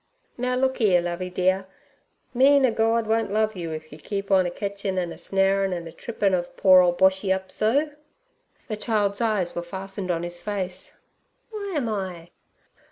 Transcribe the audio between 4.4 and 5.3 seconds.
a ketchin' an' a